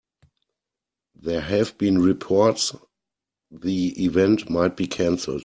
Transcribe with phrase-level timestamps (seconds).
[1.13, 2.73] There have been reports
[3.51, 5.39] the event might be canceled.